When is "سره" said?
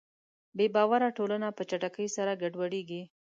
2.17-2.31